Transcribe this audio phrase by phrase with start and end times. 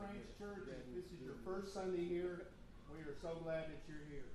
[0.00, 2.48] Branch Church, if this is your first Sunday here,
[2.88, 4.32] we are so glad that you're here.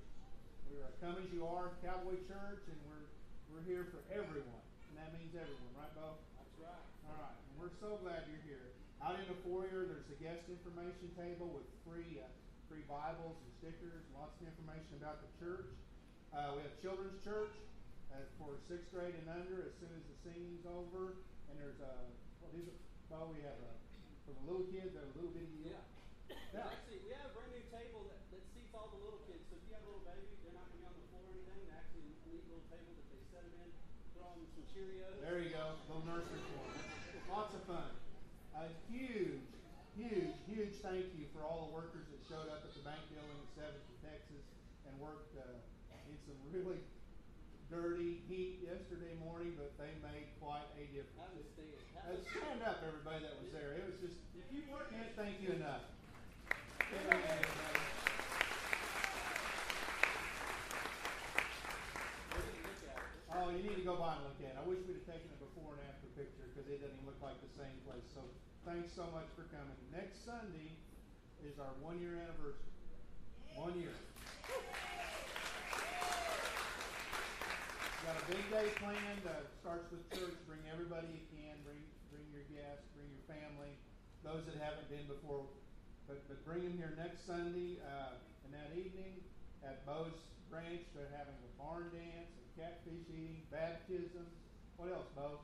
[0.70, 3.10] We are come as you are, Cowboy Church, and we're
[3.50, 6.22] we're here for everyone, and that means everyone, right, Bo?
[6.38, 6.86] That's right.
[7.10, 8.78] All right, and we're so glad you're here.
[9.02, 12.30] Out in the foyer, there's a guest information table with free uh,
[12.70, 15.66] free Bibles and stickers, lots of information about the church.
[16.30, 17.58] Uh, we have children's church
[18.14, 19.66] uh, for sixth grade and under.
[19.66, 21.18] As soon as the singing's over,
[21.50, 22.06] and there's a
[22.38, 22.78] what is it?
[23.10, 23.85] Bo, we have a
[24.26, 25.70] for the little kids, a little bitty.
[25.70, 25.78] Yeah.
[26.50, 26.66] Yeah.
[26.66, 29.46] Actually, we have a brand new table that, that seats all the little kids.
[29.46, 31.22] So if you have a little baby, they're not going to be on the floor
[31.22, 31.62] or anything.
[31.70, 33.70] They're actually a neat little table that they set them in,
[34.18, 35.14] throw them some Cheerios.
[35.22, 36.74] There you go, little nursery form.
[37.30, 37.90] Lots of fun.
[38.58, 39.46] A huge,
[39.94, 43.30] huge, huge thank you for all the workers that showed up at the bank building
[43.30, 44.42] in Seventh and Texas
[44.90, 45.46] and worked uh,
[46.10, 46.82] in some really
[47.70, 51.18] dirty heat yesterday morning, but they made quite a difference.
[51.18, 51.82] Have a stand.
[52.06, 53.74] Uh, stand up, everybody that was there.
[53.74, 55.82] It was just, If you work can't thank you enough.
[56.86, 57.82] Give it a hand, everybody.
[62.30, 62.46] look
[62.86, 63.34] at it.
[63.34, 64.58] Oh, you need to go by and look at it.
[64.58, 67.18] I wish we'd have taken a before and after picture because it doesn't even look
[67.18, 68.06] like the same place.
[68.14, 68.22] So
[68.62, 69.74] thanks so much for coming.
[69.90, 70.78] Next Sunday
[71.42, 72.70] is our one year anniversary.
[73.58, 73.90] One year.
[78.06, 79.22] Got a big day planned.
[79.22, 80.34] Uh, starts with church.
[80.50, 81.54] Bring everybody you can.
[81.62, 81.78] Bring
[82.10, 82.82] bring your guests.
[82.98, 83.70] Bring your family.
[84.26, 85.46] Those that haven't been before,
[86.10, 87.78] but but bring them here next Sunday.
[87.86, 89.22] Uh, and that evening
[89.62, 90.14] at Bo's
[90.50, 94.34] Branch, they're having a barn dance and catfish eating, baptisms.
[94.74, 95.42] What else, Bo?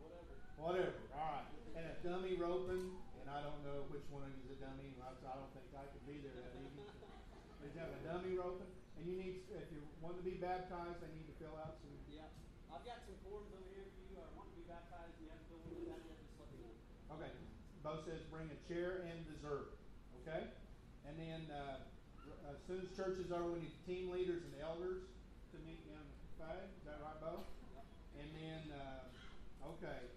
[0.00, 0.32] Whatever.
[0.60, 1.00] Whatever.
[1.16, 1.48] All right.
[1.76, 2.92] And a dummy roping.
[3.20, 4.92] And I don't know which one of you is a dummy.
[5.00, 6.92] I I don't think I could be there that evening.
[7.64, 8.68] They have a dummy roping.
[8.96, 11.92] And you need, if you want to be baptized, they need to fill out some
[12.08, 12.26] Yeah.
[12.72, 15.30] I've got some forms over here if you uh, want to be baptized and you
[15.32, 16.74] have to go with that, just let me know.
[17.16, 17.30] Okay.
[17.84, 19.76] Bo says bring a chair and dessert.
[20.24, 20.48] Okay?
[21.06, 21.86] And then uh,
[22.26, 25.06] r- as soon as church is over, we need the team leaders and the elders
[25.52, 26.66] to meet down at five.
[26.66, 27.46] Is that right, Bo?
[27.76, 27.84] Yep.
[28.24, 30.08] And then, uh, okay,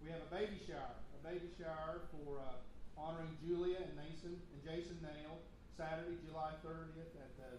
[0.00, 0.96] we have a baby shower.
[1.18, 2.56] A baby shower for uh,
[2.96, 5.36] honoring Julia and Mason and Jason Nail
[5.76, 7.56] Saturday, July 30th at the,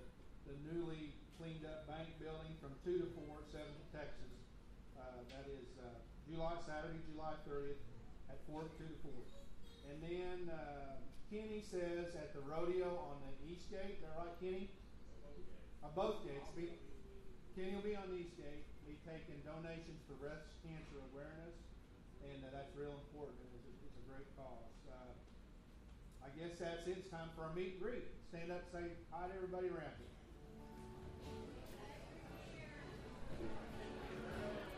[0.47, 4.34] the newly cleaned up bank building from 2 to 4, 7 to Texas.
[4.94, 5.90] Uh, that is uh,
[6.29, 7.81] July, Saturday, July 30th
[8.29, 9.12] at 4 2 to 4.
[9.90, 11.02] And then uh,
[11.34, 14.69] Kenny says at the rodeo on the east gate, is that right, Kenny?
[15.81, 16.46] On both gates.
[17.58, 21.58] Kenny will be on the east gate, be taking donations for breast cancer awareness,
[22.23, 23.35] and uh, that's real important.
[23.52, 24.78] It's a, it's a great cause.
[24.88, 25.12] Uh,
[26.23, 27.02] I guess that's it.
[27.02, 28.08] It's time for our meet and greet.
[28.29, 30.12] Stand up say hi to everybody around you.
[33.41, 34.71] 何?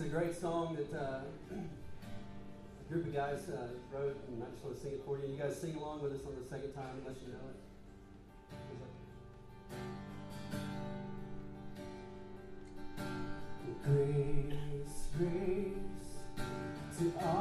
[0.00, 1.20] Is a great song that uh,
[1.52, 5.32] a group of guys uh, wrote, and I just want to sing it for you.
[5.32, 7.56] You guys sing along with us on the second time, unless you know it.
[13.84, 16.14] Grace, grace
[16.98, 17.39] to all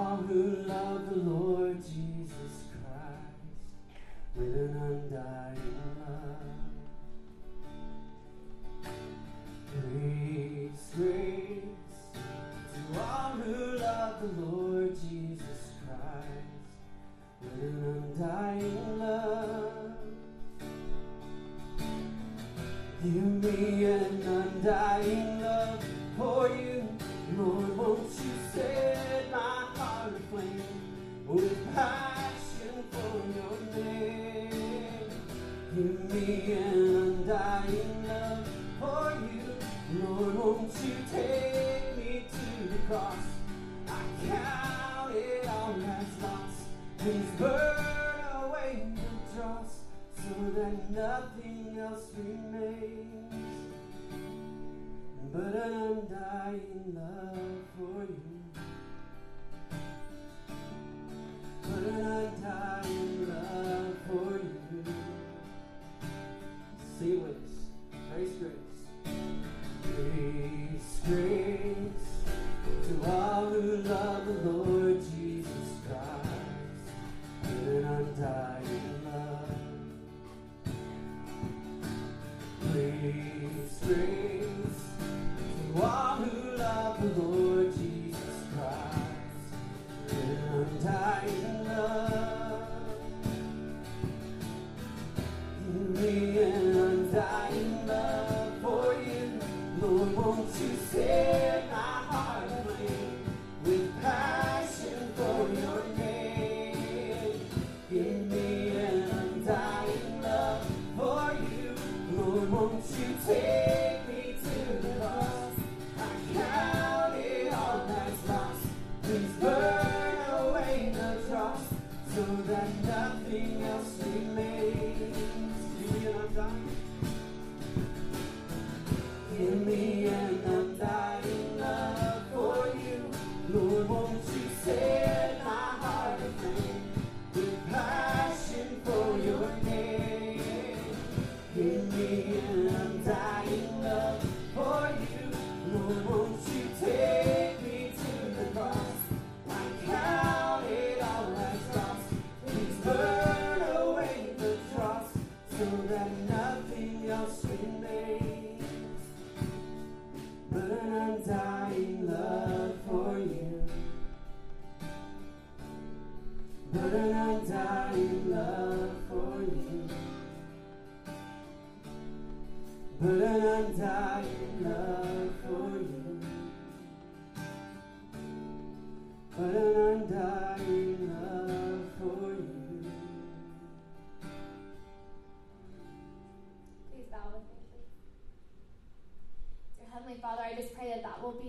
[87.18, 87.39] love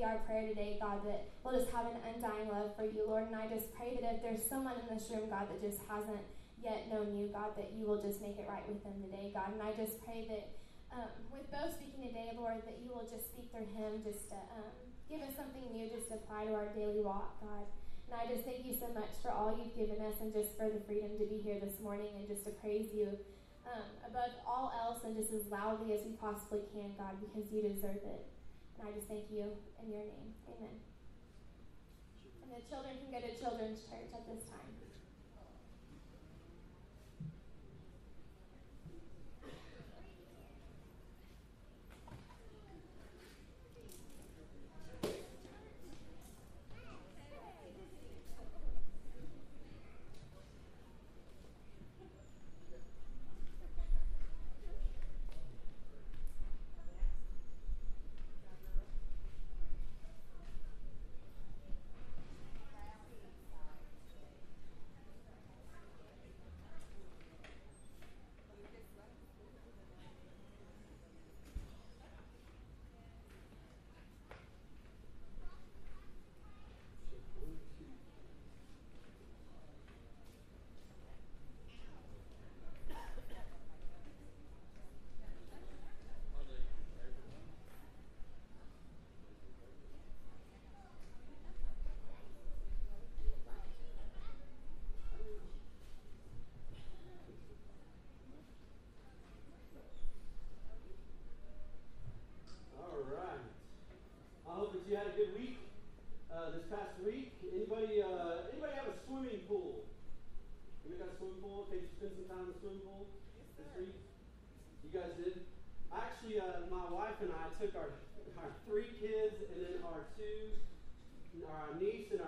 [0.02, 3.26] our prayer today, God, that we'll just have an undying love for you, Lord.
[3.28, 6.24] And I just pray that if there's someone in this room, God, that just hasn't
[6.62, 9.52] yet known you, God, that you will just make it right with them today, God.
[9.52, 10.56] And I just pray that
[10.92, 14.38] um, with Bo speaking today, Lord, that you will just speak through him, just to
[14.58, 14.74] um,
[15.08, 17.64] give us something new, just to apply to our daily walk, God.
[18.10, 20.66] And I just thank you so much for all you've given us and just for
[20.66, 23.14] the freedom to be here this morning and just to praise you
[23.70, 27.62] um, above all else and just as loudly as we possibly can, God, because you
[27.62, 28.26] deserve it.
[28.80, 29.44] And I just thank you
[29.76, 30.32] in your name.
[30.48, 30.80] Amen.
[32.40, 34.72] And the children can go to children's church at this time.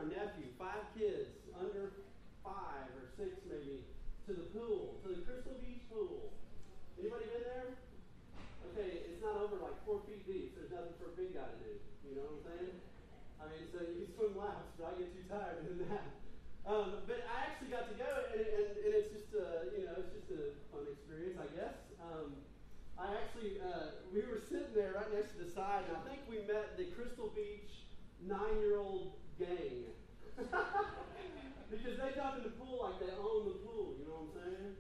[0.02, 1.94] Our nephew, five kids under
[2.42, 3.87] five or six maybe,
[4.26, 6.35] to the pool, to the Crystal Beach pool.
[6.99, 7.71] Anybody been there?
[8.75, 11.47] Okay, it's not over like four feet deep, so there's nothing for a big guy
[11.47, 11.78] to do.
[12.02, 12.75] You know what I'm saying?
[13.38, 16.11] I mean, so you can swim laps, but I get too tired doing that.
[16.66, 20.02] Um, but I actually got to go, and, and, and it's just a, you know,
[20.02, 21.78] it's just a fun experience, I guess.
[22.02, 22.42] Um,
[22.99, 26.26] I actually, uh, we were sitting there right next to the side, and I think
[26.26, 27.87] we met the Crystal Beach
[28.23, 29.93] nine-year-old gang.
[31.73, 34.37] because they jump in the pool like they own the pool, you know what I'm
[34.37, 34.73] saying?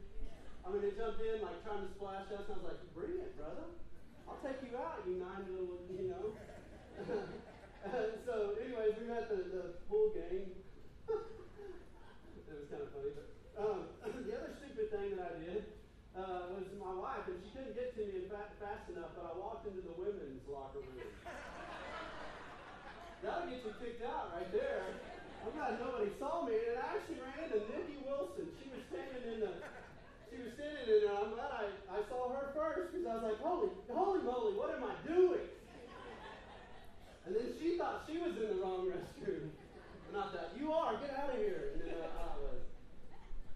[0.62, 3.18] I mean, they jumped in like trying to splash us, and I was like, bring
[3.18, 3.66] it, brother.
[4.28, 6.32] I'll take you out, you nine little, you know.
[8.26, 10.54] so, anyways, we met the, the pool gang.
[11.10, 13.26] it was kind of funny, but
[13.58, 13.90] um,
[14.26, 15.62] the other stupid thing that I did
[16.14, 19.32] uh, was my wife, and she couldn't get to me fa- fast enough, but I
[19.34, 21.02] walked into the women's locker room.
[23.22, 24.82] That'll get you kicked out right there.
[25.46, 28.50] I'm glad nobody saw me, and I actually ran into Nikki Wilson.
[28.58, 29.62] She was standing in the,
[30.26, 31.14] she was standing in there.
[31.14, 34.74] I'm glad I, I saw her first because I was like, holy, holy moly, what
[34.74, 35.46] am I doing?
[37.26, 39.54] And then she thought she was in the wrong restroom.
[40.10, 40.98] Not that you are.
[40.98, 41.72] Get out of here.
[41.72, 42.60] And then uh, I was.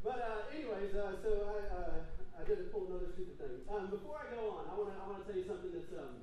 [0.06, 1.94] But uh, anyways, uh, so I uh,
[2.38, 3.66] I did a pull another stupid thing.
[3.68, 5.92] Um, before I go on, I want to I want to tell you something that's
[5.98, 6.22] um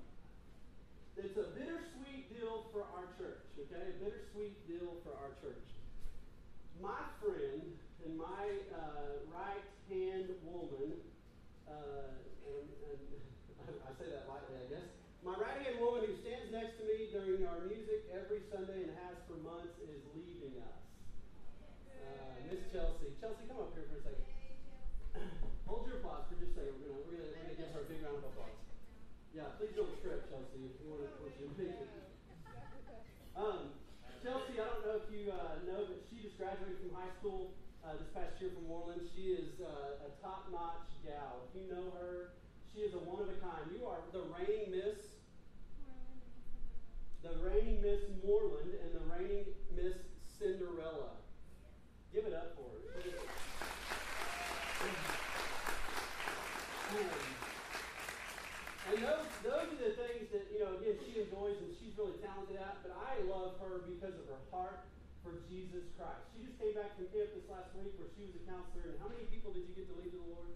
[1.17, 3.45] it's a bittersweet deal for our church.
[3.53, 5.61] Okay, a bittersweet deal for our church.
[6.81, 7.61] My friend
[8.01, 10.97] and my uh, right hand woman,
[11.69, 12.17] uh,
[12.49, 13.01] and, and
[13.87, 14.89] I say that lightly, I guess.
[15.21, 18.93] My right hand woman who stands next to me during our music every Sunday and
[19.05, 20.81] has for months is leaving us.
[21.93, 23.13] Uh, Miss Chelsea.
[23.21, 24.27] Chelsea, come up here for a second.
[25.69, 26.75] Hold your applause for just a second.
[26.81, 28.62] We're gonna we're gonna, we're gonna give her a big round of applause.
[29.33, 30.61] Yeah, please don't trip, Chelsea.
[30.61, 31.73] If you want to, want you to make.
[33.33, 33.73] Um,
[34.21, 37.57] Chelsea, I don't know if you uh, know, but she just graduated from high school
[37.81, 39.09] uh, this past year from Moreland.
[39.17, 41.49] She is uh, a top-notch gal.
[41.49, 42.37] If you know her,
[42.77, 43.73] she is a one of a kind.
[43.73, 45.01] You are the reigning Miss
[47.25, 49.97] the reigning Miss Moreland and the reigning Miss
[50.37, 51.17] Cinderella.
[52.13, 53.01] Give it up for her.
[54.83, 54.93] Um,
[58.91, 60.75] and those, those are the things that, you know,
[61.43, 64.87] enjoys and she's really talented at, but I love her because of her heart
[65.19, 66.23] for Jesus Christ.
[66.31, 68.97] She just came back from camp this last week where she was a counselor, and
[69.03, 70.55] how many people did you get to lead to the Lord?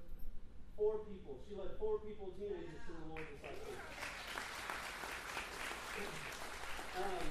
[0.80, 1.36] Four people.
[1.44, 3.84] She led four people, teenagers, to the Lord this last week.
[7.04, 7.28] Um,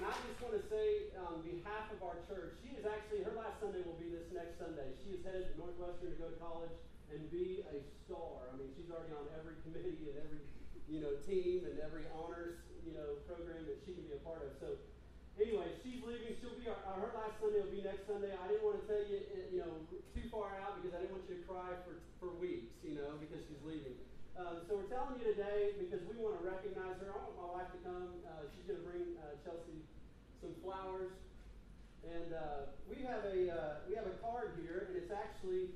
[0.00, 3.36] and I just want to say, on behalf of our church, she is actually, her
[3.36, 4.96] last Sunday will be this next Sunday.
[5.04, 6.72] She is headed to Northwestern to go to college
[7.12, 8.48] and be a star.
[8.48, 10.40] I mean, she's already on every committee and every,
[10.90, 14.42] you know, team and every honors, you know, program that she can be a part
[14.42, 14.54] of.
[14.58, 14.78] So,
[15.38, 16.34] anyway, she's leaving.
[16.42, 18.34] She'll be, our, her last Sunday will be next Sunday.
[18.34, 19.18] I didn't want to tell you,
[19.50, 22.74] you know, too far out because I didn't want you to cry for, for weeks,
[22.82, 23.96] you know, because she's leaving.
[24.32, 27.12] Um, so we're telling you today because we want to recognize her.
[27.12, 28.16] I want my wife to come.
[28.24, 29.84] Uh, she's going to bring uh, Chelsea
[30.40, 31.12] some flowers,
[32.00, 35.68] and uh, we have a uh, we have a card here, and it's actually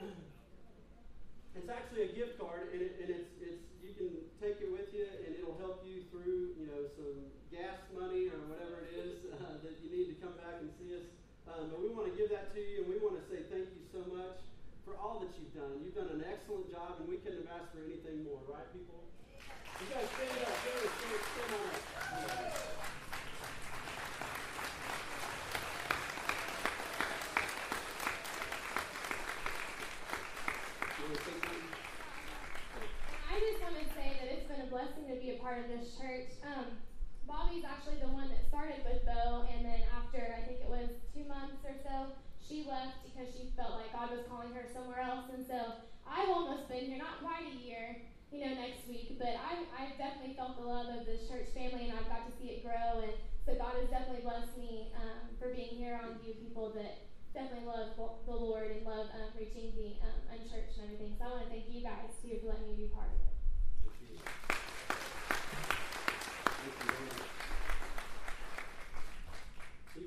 [1.54, 4.90] it's actually a gift card, and, it, and it's it's you can take it with
[4.94, 9.26] you, and it'll help you through you know some gas money or whatever it is
[9.34, 11.06] uh, that you need to come back and see us.
[11.50, 13.66] Um, but we want to give that to you, and we want to say thank
[13.74, 14.38] you so much
[14.86, 15.82] for all that you've done.
[15.82, 19.02] You've done an excellent job, and we couldn't have asked for anything more, right, people?
[19.80, 20.54] You guys stand up.
[20.60, 22.70] Stand, stand, stand on up.
[31.00, 31.70] You wanna say something?
[33.30, 35.96] I just want to say that it's been a blessing to be part of this
[35.96, 36.36] church.
[36.44, 36.76] Um,
[37.26, 40.90] Bobby's actually the one that started with Bo, and then after I think it was
[41.14, 44.98] two months or so, she left because she felt like God was calling her somewhere
[44.98, 45.30] else.
[45.30, 48.02] And so I've almost been here, not quite a year,
[48.34, 51.86] you know, next week, but I, I've definitely felt the love of this church family,
[51.86, 53.06] and I've got to see it grow.
[53.06, 53.14] And
[53.46, 57.66] so God has definitely blessed me um, for being here on you people that definitely
[57.66, 61.14] love the Lord and love um, reaching the um, unchurched and everything.
[61.14, 63.29] So I want to thank you guys too for letting me be part of it.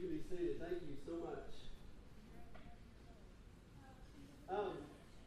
[0.04, 0.60] can be seated.
[0.60, 1.48] Thank you so much.
[4.52, 4.76] Um,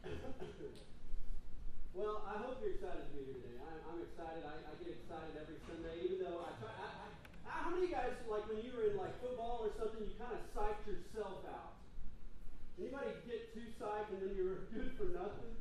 [1.97, 3.57] well, I hope you're excited to be here today.
[3.57, 4.45] I'm, I'm excited.
[4.45, 6.69] I, I, get excited every Sunday, even though I try.
[6.77, 7.09] I, I,
[7.49, 10.13] how many of you guys, like when you were in like football or something, you
[10.21, 11.81] kind of psyched yourself out?
[12.77, 15.57] Anybody get too psyched and then you're good for nothing?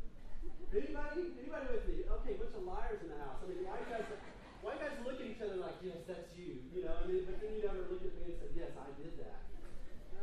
[0.76, 1.32] Anybody?
[1.40, 2.04] Anybody with me?
[2.20, 3.40] Okay, bunch of liars in the house.
[3.40, 4.35] I mean, why you guys?
[4.74, 6.96] You guys look at each other like, yes, that's you, you know?
[6.98, 9.38] I mean, but then you never look at me and say, yes, I did that.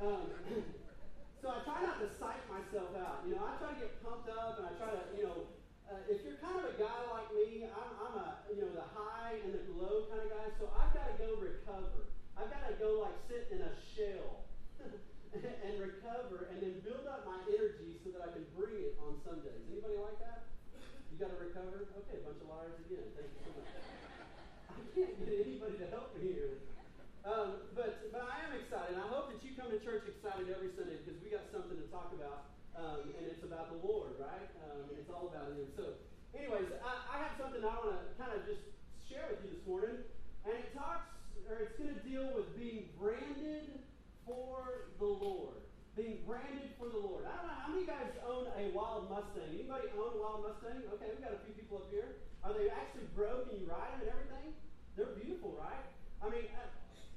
[0.04, 0.26] Um,
[1.42, 3.24] so I try not to psych myself out.
[3.24, 5.48] You know, I try to get pumped up and I try to, you know,
[5.88, 8.88] uh, if you're kind of a guy like me, I'm, I'm a, you know, the
[8.96, 12.10] high and the low kind of guy, so I've got to go recover.
[12.34, 14.50] I've got to go like sit in a shell
[15.38, 19.22] and recover and then build up my energy so that I can bring it on
[19.22, 19.62] Sundays.
[19.70, 20.50] Anybody like that?
[21.14, 21.86] You got to recover?
[21.94, 23.06] Okay, a bunch of liars again.
[23.14, 24.13] Thank you so much.
[24.74, 26.66] I can't get anybody to help here.
[27.24, 29.00] Um, but, but I am excited.
[29.00, 31.88] I hope that you come to church excited every Sunday because we got something to
[31.88, 34.50] talk about, um, and it's about the Lord, right?
[34.68, 35.72] Um, it's all about Him.
[35.80, 35.96] So,
[36.36, 38.60] anyways, I, I have something I want to kind of just
[39.08, 40.04] share with you this morning,
[40.44, 41.08] and it talks,
[41.48, 43.80] or it's going to deal with being branded
[44.28, 45.63] for the Lord.
[45.94, 47.30] Being branded for the Lord.
[47.30, 49.54] I don't know how many guys own a wild Mustang.
[49.54, 50.82] Anybody own a wild Mustang?
[50.98, 52.18] Okay, we've got a few people up here.
[52.42, 54.58] Are they actually broke and you ride them and everything?
[54.98, 55.86] They're beautiful, right?
[56.18, 56.66] I mean, uh,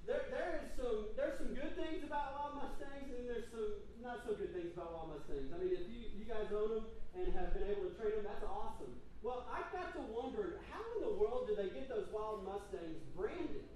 [0.04, 4.22] there, there is some there's some good things about wild Mustangs and there's some not
[4.28, 5.50] so good things about wild Mustangs.
[5.50, 6.86] I mean, if you, you guys own them
[7.16, 8.92] and have been able to train them, that's awesome.
[9.24, 13.00] Well, I got to wondering how in the world did they get those wild Mustangs
[13.16, 13.66] branded?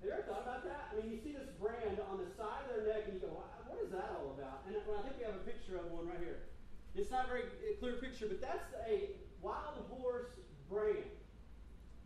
[0.00, 0.88] Have you ever thought about that?
[0.88, 3.36] I mean, you see this brand on the side of their neck, and you go,
[3.68, 6.16] "What is that all about?" And I think we have a picture of one right
[6.24, 6.48] here.
[6.96, 7.44] It's not a very
[7.76, 10.40] clear picture, but that's a wild horse
[10.72, 11.04] brand.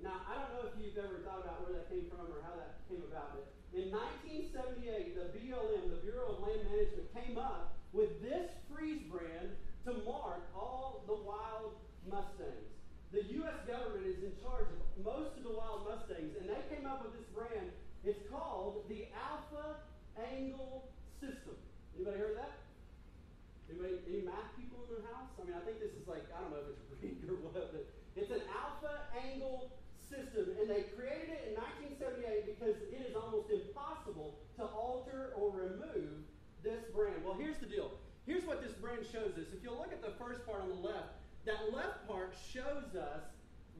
[0.03, 2.59] Now, I don't know if you've ever thought about where that came from or how
[2.59, 7.79] that came about, but in 1978, the BLM, the Bureau of Land Management, came up
[7.93, 9.55] with this freeze brand
[9.87, 11.79] to mark all the wild
[12.11, 12.75] Mustangs.
[13.15, 13.55] The U.S.
[13.71, 17.15] government is in charge of most of the wild Mustangs, and they came up with
[17.15, 17.71] this brand
[18.05, 19.81] it's called the Alpha
[20.21, 20.85] Angle
[21.21, 21.57] System.
[21.97, 22.55] Anybody heard of that?
[23.73, 25.33] Anybody, any math people in the house?
[25.41, 27.73] I mean, I think this is like, I don't know if it's Greek or what,
[27.73, 29.73] but it's an alpha angle
[30.05, 31.53] system, and they created it in
[31.97, 36.29] 1978 because it is almost impossible to alter or remove
[36.61, 37.25] this brand.
[37.25, 37.97] Well, here's the deal.
[38.29, 39.49] Here's what this brand shows us.
[39.57, 41.17] If you'll look at the first part on the left,
[41.49, 43.25] that left part shows us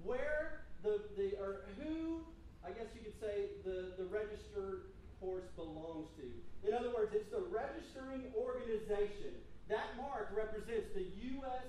[0.01, 2.25] where the, the or who
[2.65, 6.29] I guess you could say, the, the registered horse belongs to.
[6.69, 9.33] In other words, it's the registering organization.
[9.73, 11.09] That mark represents the
[11.41, 11.65] U.S.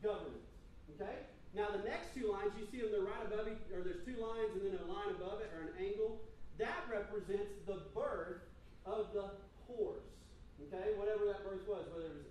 [0.00, 0.48] government.
[0.96, 1.28] Okay?
[1.52, 4.16] Now, the next two lines, you see them, they're right above each, or there's two
[4.16, 6.20] lines and then a line above it, or an angle.
[6.56, 8.42] That represents the birth
[8.88, 9.36] of the
[9.68, 10.08] horse.
[10.68, 10.96] Okay?
[10.96, 12.28] Whatever that birth was, whether it was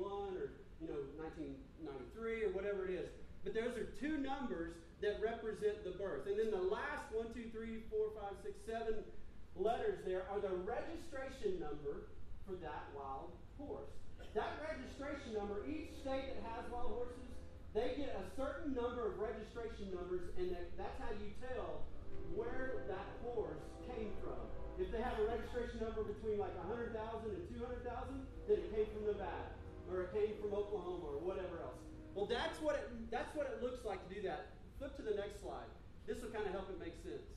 [0.00, 3.08] 881 or, you know, 1993 or whatever it is.
[3.48, 6.28] But those are two numbers that represent the birth.
[6.28, 9.00] And then the last one, two, three, four, five, six, seven
[9.56, 12.12] letters there are the registration number
[12.44, 13.88] for that wild horse.
[14.36, 17.24] That registration number, each state that has wild horses,
[17.72, 21.88] they get a certain number of registration numbers, and that, that's how you tell
[22.36, 24.44] where that horse came from.
[24.76, 26.92] If they have a registration number between like 100,000
[27.32, 27.80] and 200,000,
[28.44, 29.56] then it came from Nevada,
[29.88, 31.87] or it came from Oklahoma, or whatever else.
[32.18, 34.50] Well, that's what it, that's what it looks like to do that.
[34.82, 35.70] Flip to the next slide.
[36.02, 37.30] This will kind of help it make sense.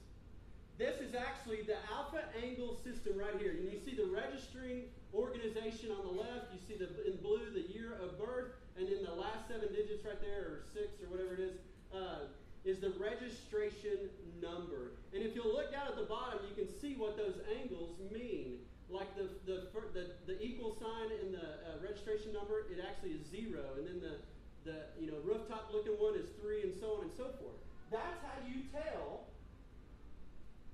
[0.82, 3.54] This is actually the alpha angle system right here.
[3.54, 6.50] And you see the registering organization on the left.
[6.50, 10.02] You see the in blue the year of birth, and then the last seven digits
[10.02, 11.62] right there, or six or whatever it is,
[11.94, 12.34] uh,
[12.66, 14.10] is the registration
[14.42, 14.98] number.
[15.14, 18.66] And if you'll look down at the bottom, you can see what those angles mean.
[18.90, 23.30] Like the the the, the equal sign in the uh, registration number, it actually is
[23.30, 24.18] zero, and then the
[24.66, 27.58] the you know rooftop looking one is three, and so on and so forth.
[27.90, 29.28] That's how you tell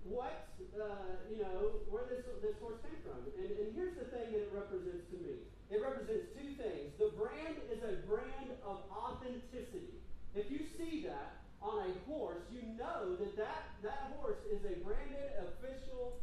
[0.04, 3.23] what uh, you know where this this horse came from.
[3.39, 5.43] And, and here's the thing that it represents to me.
[5.67, 6.95] It represents two things.
[6.95, 10.00] The brand is a brand of authenticity.
[10.32, 14.80] If you see that on a horse, you know that that, that horse is a
[14.86, 16.21] branded official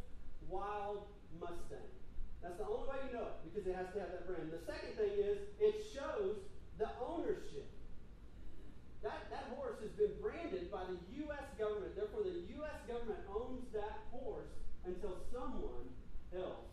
[0.49, 1.05] wild
[1.39, 1.91] Mustang.
[2.41, 4.49] That's the only way you know it because it has to have that brand.
[4.49, 6.41] The second thing is it shows
[6.77, 7.67] the ownership.
[9.03, 10.97] That, that horse has been branded by the
[11.29, 11.45] U.S.
[11.59, 11.95] government.
[11.95, 12.79] Therefore, the U.S.
[12.89, 14.49] government owns that horse
[14.85, 15.85] until someone
[16.33, 16.67] else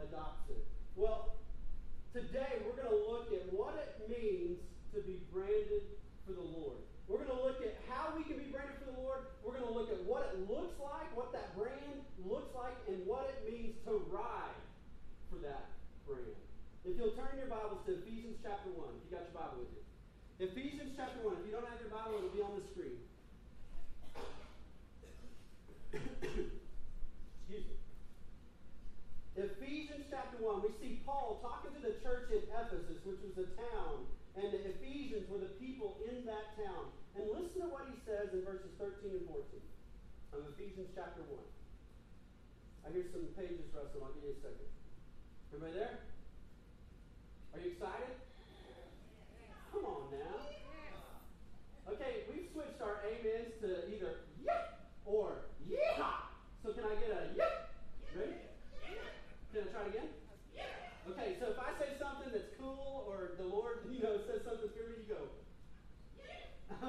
[0.00, 0.64] adopts it.
[0.96, 1.36] Well,
[2.12, 4.58] today we're going to look at what it means
[4.94, 5.84] to be branded
[6.26, 6.80] for the Lord.
[7.06, 9.28] We're going to look at how we can be branded for the Lord.
[9.44, 13.04] We're going to look at what it looks like, what that brand looks like, and
[13.04, 14.56] what it means to ride
[15.28, 15.68] for that
[16.08, 16.43] brand.
[16.84, 19.72] If you'll turn your Bibles to Ephesians chapter 1, if you got your Bible with
[19.72, 19.80] you.
[20.36, 21.40] Ephesians chapter 1.
[21.40, 23.00] If you don't have your Bible, it'll be on the screen.
[27.40, 27.76] Excuse me.
[29.32, 33.48] Ephesians chapter 1, we see Paul talking to the church in Ephesus, which was a
[33.56, 34.04] town,
[34.36, 36.92] and the Ephesians were the people in that town.
[37.16, 39.40] And listen to what he says in verses 13 and 14
[40.36, 41.40] of Ephesians chapter 1.
[42.84, 44.04] I hear some pages rustling.
[44.04, 44.68] I'll give you a second.
[45.48, 46.13] Everybody there?
[47.54, 48.18] Are you excited?
[49.70, 50.42] Come on now.
[51.94, 54.74] Okay, we've switched our amens to either yeah
[55.06, 56.34] or yeehaw.
[56.64, 57.70] So can I get a yeah?
[58.18, 58.42] Ready?
[59.54, 60.10] Can I try it again?
[61.10, 64.74] Okay, so if I say something that's cool or the Lord, you know, says something
[64.74, 65.22] for me, you go.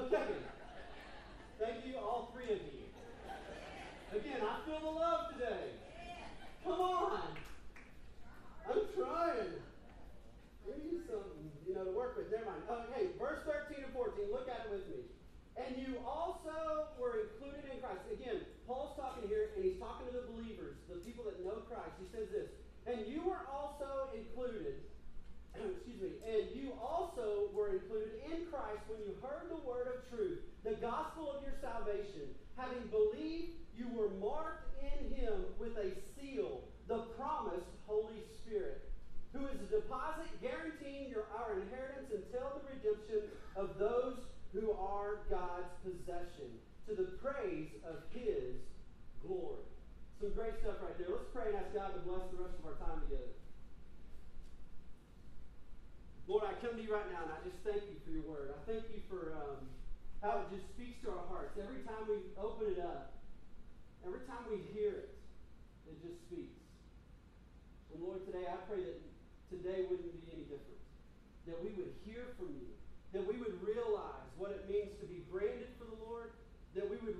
[0.02, 0.26] Okay.
[1.60, 2.82] Thank you, all three of you.
[4.18, 5.78] Again, I feel the love today.
[6.64, 7.20] Come on.
[8.68, 9.62] I'm trying.
[10.66, 12.26] We need something, you know, to work with.
[12.34, 12.66] Never mind.
[12.90, 14.34] Okay, verse 13 and 14.
[14.34, 15.06] Look at it with me.
[15.54, 18.02] And you also were included in Christ.
[18.10, 21.96] Again, Paul's talking here, and he's talking to the believers, the people that know Christ.
[22.02, 22.50] He says this,
[22.84, 24.84] and you were also included,
[25.56, 30.04] excuse me, and you also were included in Christ when you heard the word of
[30.12, 32.36] truth, the gospel of your salvation.
[32.58, 38.86] Having believed, you were marked in him with a seal, the promised Holy Spirit
[39.36, 45.26] who is a deposit guaranteeing your, our inheritance until the redemption of those who are
[45.28, 46.48] God's possession,
[46.88, 48.56] to the praise of his
[49.20, 49.66] glory.
[50.16, 51.12] Some great stuff right there.
[51.12, 53.36] Let's pray and ask God to bless the rest of our time together.
[56.24, 58.50] Lord, I come to you right now and I just thank you for your word.
[58.50, 59.68] I thank you for um,
[60.24, 61.54] how it just speaks to our hearts.
[61.60, 63.20] Every time we open it up,
[64.02, 65.10] every time we hear it,
[65.86, 66.58] it just speaks.
[67.92, 68.98] And Lord, today I pray that
[69.50, 70.80] today wouldn't be any different.
[71.46, 72.70] That we would hear from you.
[73.14, 76.34] That we would realize what it means to be branded for the Lord.
[76.74, 77.16] That we would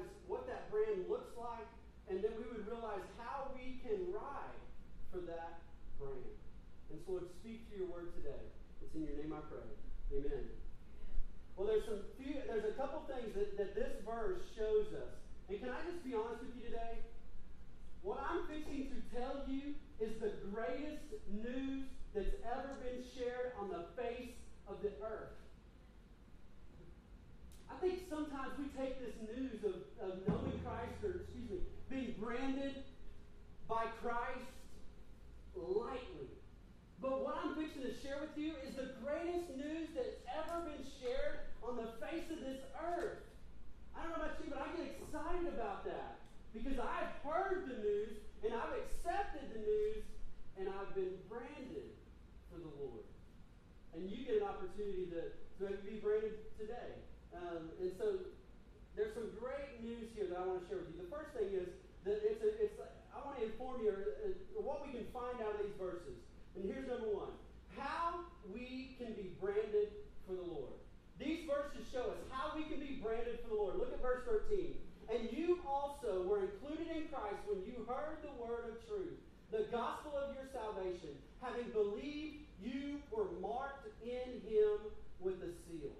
[0.00, 1.68] realize what that brand looks like.
[2.08, 4.60] And then we would realize how we can ride
[5.12, 5.62] for that
[5.98, 6.34] brand.
[6.90, 8.50] And so, Lord, speak to your word today.
[8.82, 9.62] It's in your name I pray.
[10.10, 10.50] Amen.
[11.54, 15.14] Well, there's some few, there's a couple things that, that this verse shows us.
[15.46, 16.98] And can I just be honest with you today?
[18.02, 23.70] What I'm fixing to tell you is the greatest news that's ever been shared on
[23.70, 24.34] the face
[24.66, 25.36] of the earth.
[27.70, 32.14] I think sometimes we take this news of, of knowing Christ, or excuse me, being
[32.18, 32.82] branded
[33.68, 34.50] by Christ
[35.54, 36.34] lightly.
[37.00, 40.84] But what I'm fixing to share with you is the greatest news that's ever been
[41.00, 43.24] shared on the face of this earth.
[43.96, 46.20] I don't know about you, but I get excited about that
[46.52, 50.04] because I've heard the news and I've accepted the news
[50.58, 51.96] and I've been branded
[52.52, 53.06] for the Lord.
[53.96, 55.32] And you get an opportunity to,
[55.64, 57.00] to be branded today.
[57.34, 58.26] Um, and so
[58.96, 61.06] there's some great news here that I want to share with you.
[61.06, 61.68] The first thing is
[62.04, 62.76] that it's, a, it's
[63.14, 66.18] I want to inform you uh, what we can find out of these verses.
[66.58, 67.32] And here's number one
[67.78, 69.94] how we can be branded
[70.26, 70.74] for the Lord.
[71.22, 73.78] These verses show us how we can be branded for the Lord.
[73.78, 74.74] Look at verse 13.
[75.10, 79.18] And you also were included in Christ when you heard the word of truth
[79.50, 81.10] the gospel of your salvation,
[81.42, 84.78] having believed you were marked in him
[85.18, 85.90] with a seal.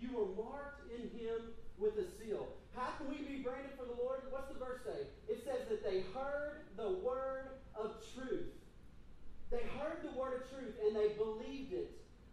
[0.00, 2.48] You were marked in him with a seal.
[2.74, 4.20] How can we be branded for the Lord?
[4.30, 5.04] What's the verse say?
[5.28, 8.52] It says that they heard the word of truth.
[9.50, 11.90] They heard the word of truth and they believed it.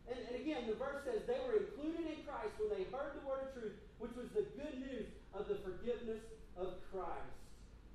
[0.07, 3.25] And, and again, the verse says they were included in Christ when they heard the
[3.27, 6.23] word of truth, which was the good news of the forgiveness
[6.55, 7.35] of Christ.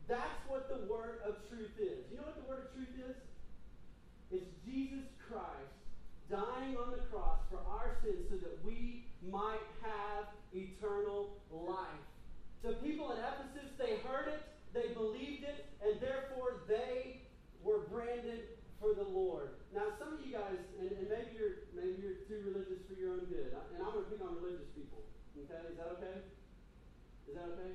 [0.09, 2.05] That's what the word of truth is.
[2.11, 3.17] You know what the word of truth is?
[4.29, 5.73] It's Jesus Christ
[6.29, 12.07] dying on the cross for our sins so that we might have eternal life.
[12.63, 14.43] The people in Ephesus, they heard it,
[14.75, 17.23] they believed it, and therefore they
[17.63, 19.59] were branded for the Lord.
[19.75, 23.15] Now, some of you guys, and, and maybe you're maybe you're too religious for your
[23.15, 25.07] own good, and I'm going to pick on religious people.
[25.39, 26.19] Okay, is that okay?
[27.31, 27.73] Is that okay?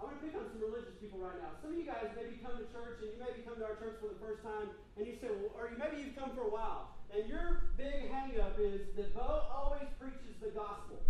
[0.00, 1.56] I'm going to pick on some religious people right now.
[1.60, 4.00] Some of you guys maybe come to church and you maybe come to our church
[4.00, 6.99] for the first time and you say, well, or maybe you've come for a while.
[7.14, 11.02] And your big hangup is that Bo always preaches the gospel.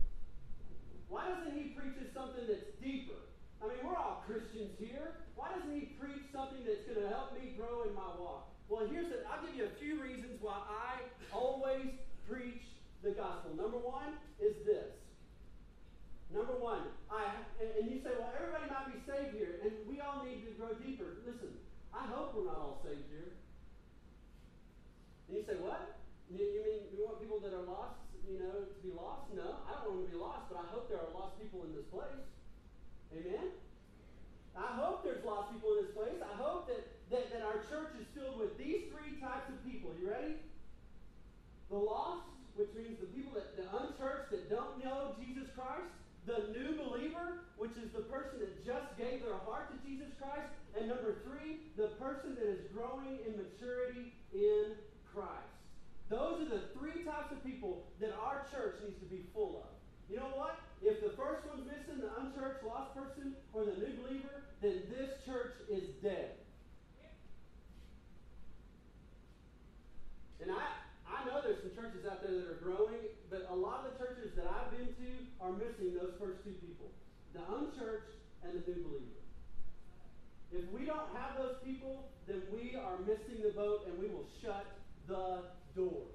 [1.08, 3.20] Why doesn't he preach something that's deeper?
[3.60, 5.20] I mean, we're all Christians here.
[5.36, 8.48] Why doesn't he preach something that's going to help me grow in my walk?
[8.68, 11.92] Well, here's the, I'll give you a few reasons why I always
[12.24, 12.64] preach
[13.02, 13.52] the gospel.
[13.58, 14.94] Number one is this
[16.30, 20.22] Number one, I and you say, well, everybody might be saved here, and we all
[20.22, 21.18] need to grow deeper.
[21.26, 21.50] Listen,
[21.90, 23.34] I hope we're not all saved here.
[25.30, 25.94] And you say, What?
[26.26, 29.30] You, mean you want people that are lost, you know, to be lost?
[29.30, 31.62] No, I don't want them to be lost, but I hope there are lost people
[31.66, 32.22] in this place.
[33.14, 33.54] Amen?
[34.58, 36.18] I hope there's lost people in this place.
[36.18, 36.82] I hope that,
[37.14, 39.94] that, that our church is filled with these three types of people.
[40.02, 40.34] You ready?
[41.70, 42.26] The lost,
[42.58, 45.90] which means the people that the unchurched that don't know Jesus Christ,
[46.26, 50.50] the new believer, which is the person that just gave their heart to Jesus Christ,
[50.74, 54.78] and number three, the person that is growing in maturity in
[55.14, 55.50] Christ.
[56.10, 59.70] Those are the three types of people that our church needs to be full of.
[60.10, 60.58] You know what?
[60.82, 65.22] If the first one's missing, the unchurched, lost person, or the new believer, then this
[65.22, 66.34] church is dead.
[70.42, 70.66] And I,
[71.06, 73.96] I know there's some churches out there that are growing, but a lot of the
[74.02, 76.90] churches that I've been to are missing those first two people
[77.30, 79.22] the unchurched and the new believer.
[80.50, 84.26] If we don't have those people, then we are missing the boat and we will
[84.42, 84.66] shut
[85.10, 86.14] the doors.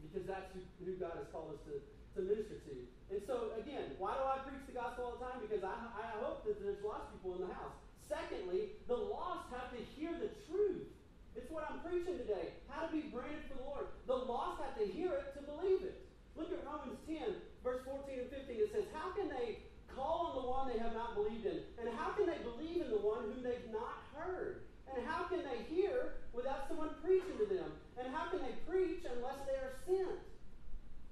[0.00, 1.76] Because that's who, who God has called us to,
[2.16, 2.74] to minister to.
[3.12, 5.44] And so, again, why do I preach the gospel all the time?
[5.44, 7.76] Because I, I hope that there's lost people in the house.
[8.08, 10.88] Secondly, the lost have to hear the truth.
[11.36, 12.56] It's what I'm preaching today.
[12.72, 13.86] How to be branded for the Lord.
[14.08, 16.08] The lost have to hear it to believe it.
[16.36, 18.48] Look at Romans 10, verse 14 and 15.
[18.56, 19.60] It says, How can they
[19.92, 21.60] call on the one they have not believed in?
[21.76, 24.67] And how can they believe in the one whom they've not heard?
[24.96, 27.70] And how can they hear without someone preaching to them?
[27.98, 30.20] And how can they preach unless they are sent?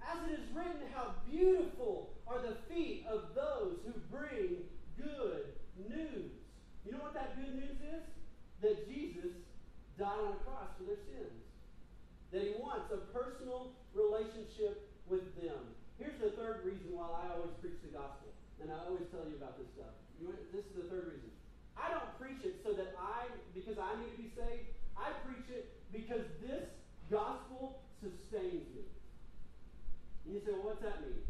[0.07, 4.63] As it is written, how beautiful are the feet of those who bring
[4.97, 6.31] good news.
[6.85, 8.03] You know what that good news is?
[8.63, 9.35] That Jesus
[9.99, 11.43] died on a cross for their sins.
[12.33, 15.75] That he wants a personal relationship with them.
[15.99, 18.31] Here's the third reason why I always preach the gospel.
[18.63, 19.93] And I always tell you about this stuff.
[20.23, 21.36] This is the third reason.
[21.77, 24.73] I don't preach it so that I, because I need to be saved.
[24.97, 26.65] I preach it because this
[27.11, 28.85] gospel sustains me.
[30.25, 31.23] And you say, well, what's that mean?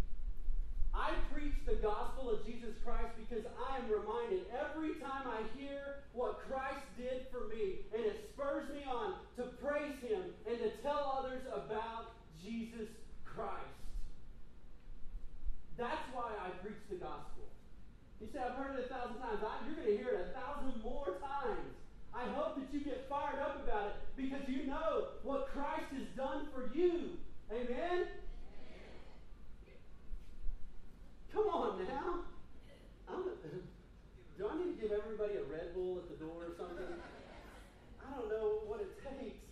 [0.97, 6.01] I preach the gospel of Jesus Christ because I am reminded every time I hear
[6.15, 10.71] what Christ did for me, and it spurs me on to praise Him and to
[10.81, 12.89] tell others about Jesus
[13.27, 13.77] Christ.
[15.77, 17.36] That's why I preach the gospel.
[18.21, 19.45] You say, I've heard it a thousand times.
[19.45, 21.73] I, you're going to hear it a thousand more times.
[22.17, 26.09] I hope that you get fired up about it because you know what Christ has
[26.17, 27.21] done for you.
[27.53, 28.09] Amen?
[31.33, 32.25] Come on now.
[33.07, 33.23] I'm,
[34.39, 36.89] do I need to give everybody a Red Bull at the door or something?
[38.01, 39.45] I don't know what it takes.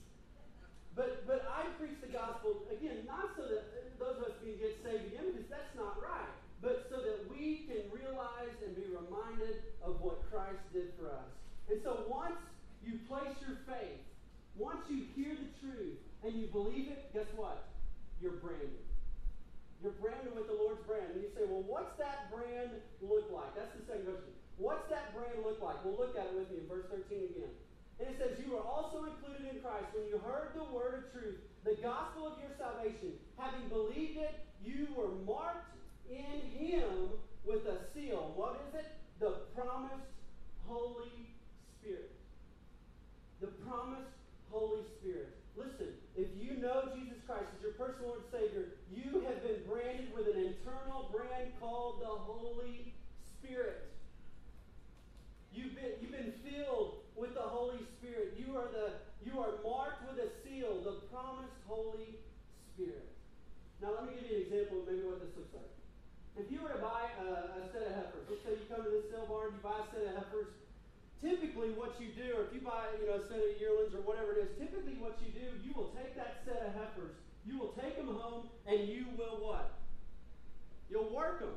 [0.96, 3.66] But, but I preach the gospel, again, not so that
[3.98, 6.33] those of us can get saved again, because that's not right,
[6.64, 11.29] but so that we can realize and be reminded of what Christ did for us.
[11.68, 12.40] And so once
[12.81, 14.00] you place your faith,
[14.57, 17.68] once you hear the truth and you believe it, guess what?
[18.24, 18.81] You're branded.
[19.85, 21.12] You're branded with the Lord's brand.
[21.12, 22.72] And you say, well, what's that brand
[23.05, 23.53] look like?
[23.53, 24.33] That's the second question.
[24.57, 25.77] What's that brand look like?
[25.85, 27.05] Well, look at it with me in verse 13
[27.37, 27.53] again.
[28.00, 31.05] And it says, You were also included in Christ when you heard the word of
[31.12, 33.18] truth, the gospel of your salvation.
[33.38, 35.74] Having believed it, you were marked
[36.11, 38.33] in him with a seal.
[38.37, 38.88] What is it?
[39.20, 40.11] The promised
[40.66, 41.29] Holy
[41.79, 42.12] Spirit.
[43.40, 44.11] The promised
[44.50, 45.29] Holy Spirit.
[45.57, 49.62] Listen, if you know Jesus Christ as your personal Lord and Savior, you have been
[49.70, 52.92] branded with an internal brand called the Holy
[53.38, 53.87] Spirit.
[55.55, 58.35] You've been, you've been filled with the Holy Spirit.
[58.35, 62.18] You are, the, you are marked with a seal, the promised Holy
[62.74, 63.07] Spirit.
[63.79, 65.70] Now, let me give you an example of maybe what this looks like.
[66.35, 68.88] If you were to buy a, a set of heifers, let's say you come to
[68.88, 70.48] this sale barn, you buy a set of heifers,
[71.20, 74.00] typically what you do, or if you buy you know, a set of yearlings or
[74.09, 77.12] whatever it is, typically what you do, you will take that set of heifers,
[77.44, 79.77] you will take them home, and you will what?
[80.88, 81.53] You'll work them,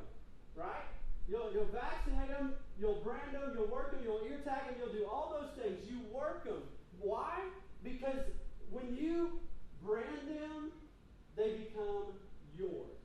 [0.52, 0.84] right?
[1.24, 4.92] You'll, you'll vaccinate them, you'll brand them, you'll work them, you'll ear tag them, you'll
[4.92, 5.76] do all those things.
[5.88, 6.60] You work them.
[7.00, 7.48] Why?
[7.84, 8.28] Because
[8.68, 9.40] when you
[9.80, 10.72] brand them,
[11.36, 12.12] they become
[12.56, 13.00] yours,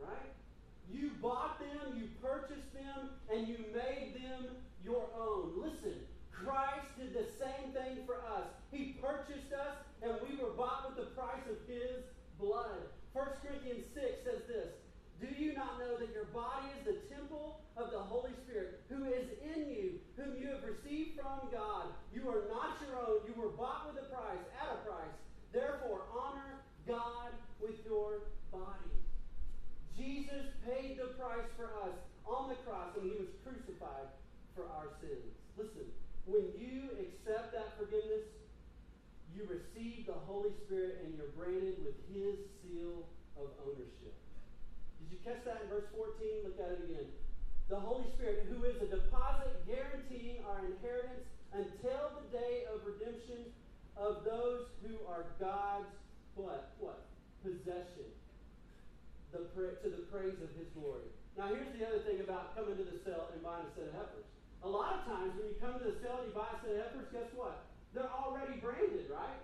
[0.00, 0.32] right?
[0.92, 5.52] You bought them, you purchased them, and you made them your own.
[5.56, 5.94] Listen,
[6.30, 8.46] Christ did the same thing for us.
[8.70, 12.04] He purchased us, and we were bought with the price of His
[12.38, 12.90] blood.
[13.12, 14.74] 1 Corinthians 6 says this
[15.20, 19.04] Do you not know that your body is the temple of the Holy Spirit, who
[19.04, 21.94] is in you, whom you have received from God?
[22.12, 23.20] You are not your own.
[23.26, 25.14] You were bought with a price, at a price.
[25.52, 28.93] Therefore, honor God with your body.
[29.94, 31.94] Jesus paid the price for us
[32.26, 34.10] on the cross when he was crucified
[34.54, 35.30] for our sins.
[35.54, 35.86] Listen,
[36.26, 38.26] when you accept that forgiveness,
[39.30, 43.06] you receive the Holy Spirit and you're branded with his seal
[43.38, 44.14] of ownership.
[44.98, 46.46] Did you catch that in verse 14?
[46.46, 47.10] Look at it again.
[47.68, 53.46] The Holy Spirit, who is a deposit guaranteeing our inheritance until the day of redemption
[53.96, 55.90] of those who are God's
[56.34, 56.74] what?
[56.78, 57.06] What?
[57.42, 58.10] Possession
[59.34, 59.42] the,
[59.82, 61.10] to the praise of his glory.
[61.34, 63.94] Now, here's the other thing about coming to the cell and buying a set of
[63.98, 64.28] heifers.
[64.62, 66.72] A lot of times when you come to the sale and you buy a set
[66.72, 67.66] of heifers, guess what?
[67.90, 69.42] They're already branded, right?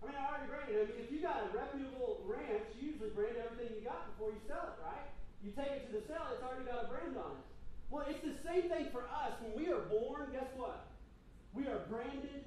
[0.00, 0.74] I mean, they're already branded.
[0.80, 4.32] I mean, if you got a reputable ranch, you usually brand everything you got before
[4.32, 5.06] you sell it, right?
[5.44, 7.46] You take it to the sale, it's already got a brand on it.
[7.92, 9.38] Well, it's the same thing for us.
[9.44, 10.90] When we are born, guess what?
[11.54, 12.44] We are branded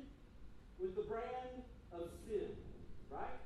[0.78, 1.64] with the brand
[1.96, 2.52] of sin,
[3.10, 3.40] right?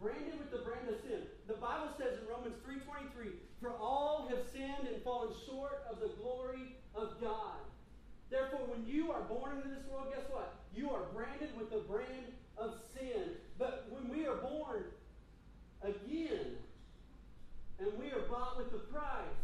[0.00, 1.26] Branded with the brand of sin.
[1.46, 6.08] The Bible says in Romans 3:23, "For all have sinned and fallen short of the
[6.20, 7.58] glory of God."
[8.30, 10.54] Therefore, when you are born into this world, guess what?
[10.72, 13.40] You are branded with the brand of sin.
[13.56, 14.84] But when we are born
[15.82, 16.58] again,
[17.78, 19.34] and we are bought with the price,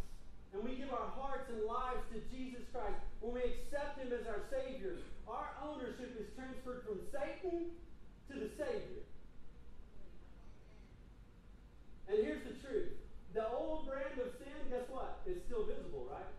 [0.53, 4.27] and we give our hearts and lives to Jesus Christ, when we accept Him as
[4.27, 7.75] our Savior, our ownership is transferred from Satan
[8.29, 9.03] to the Savior.
[12.09, 12.93] And here's the truth
[13.35, 15.19] the old brand of sin, guess what?
[15.27, 16.35] It's still visible, right?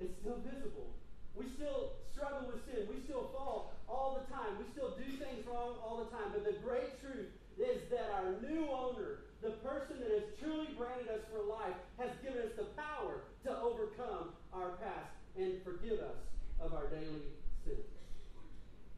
[0.00, 0.92] It's still visible.
[1.32, 2.84] We still struggle with sin.
[2.92, 4.60] We still fall all the time.
[4.60, 6.36] We still do things wrong all the time.
[6.36, 11.08] But the great truth is that our new owner, the person that has truly branded
[11.08, 16.20] us for life, has given us the power to overcome our past and forgive us
[16.60, 17.32] of our daily
[17.64, 17.88] sins.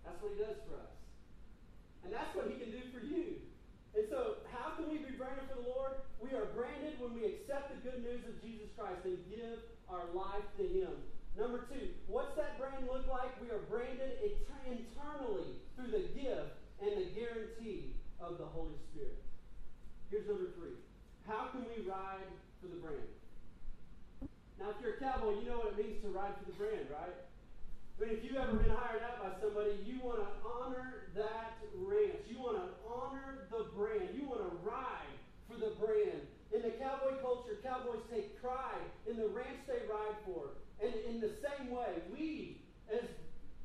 [0.03, 0.95] That's what he does for us.
[2.03, 3.39] And that's what he can do for you.
[3.95, 5.97] And so, how can we be branded for the Lord?
[6.21, 10.05] We are branded when we accept the good news of Jesus Christ and give our
[10.13, 10.93] life to him.
[11.33, 13.33] Number two, what's that brand look like?
[13.41, 14.21] We are branded
[14.69, 16.53] internally through the gift
[16.85, 19.17] and the guarantee of the Holy Spirit.
[20.13, 20.77] Here's number three.
[21.25, 22.29] How can we ride
[22.61, 23.09] for the brand?
[24.61, 26.93] Now, if you're a cowboy, you know what it means to ride for the brand,
[26.93, 27.17] right?
[28.01, 32.25] Mean, if you've ever been hired out by somebody, you want to honor that ranch.
[32.27, 34.11] You want to honor the brand.
[34.15, 35.17] You want to ride
[35.47, 36.25] for the brand.
[36.53, 40.57] In the cowboy culture, cowboys take pride in the ranch they ride for.
[40.83, 42.61] And in the same way, we,
[42.93, 43.07] as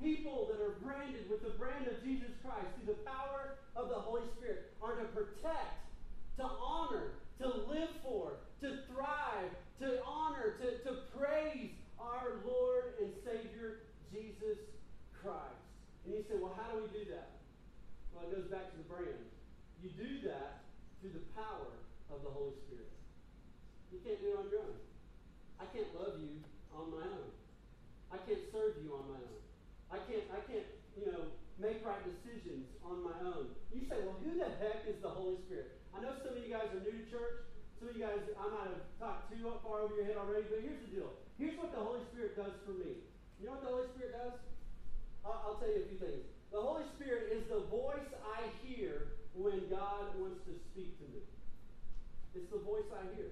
[0.02, 3.96] people that are branded with the brand of Jesus Christ through the power of the
[3.96, 5.82] Holy Spirit, are to protect,
[6.38, 13.10] to honor, to live for, to thrive, to honor, to, to praise our Lord and
[13.26, 14.60] Savior Jesus
[15.16, 15.64] Christ.
[16.06, 17.44] And you say, well, how do we do that?
[18.14, 19.28] Well, it goes back to the brand.
[19.84, 20.64] You do that
[21.00, 21.70] through the power
[22.10, 22.90] of the Holy Spirit.
[23.92, 24.80] You can't do it on your own.
[25.60, 26.42] I can't love you
[26.72, 27.32] on my own.
[28.14, 29.42] I can't serve you on my own.
[29.92, 33.52] I can't, I can't, you know, make right decisions on my own.
[33.74, 35.80] You say, well, who the heck is the Holy Spirit?
[35.92, 37.48] I know some of you guys are new to church.
[37.80, 40.66] Some of you guys, I might have talked too far over your head already, but
[40.66, 41.14] here's the deal.
[41.38, 43.06] Here's what the Holy Spirit does for me.
[43.40, 44.40] You know what the Holy Spirit does?
[45.22, 46.26] I'll, I'll tell you a few things.
[46.50, 51.22] The Holy Spirit is the voice I hear when God wants to speak to me.
[52.34, 53.30] It's the voice I hear.